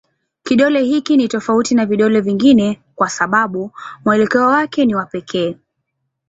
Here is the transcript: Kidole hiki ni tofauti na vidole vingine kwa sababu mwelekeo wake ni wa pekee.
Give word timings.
Kidole 0.43 0.83
hiki 0.83 1.17
ni 1.17 1.27
tofauti 1.27 1.75
na 1.75 1.85
vidole 1.85 2.21
vingine 2.21 2.81
kwa 2.95 3.09
sababu 3.09 3.71
mwelekeo 4.05 4.47
wake 4.47 4.85
ni 4.85 4.95
wa 4.95 5.05
pekee. 5.05 5.57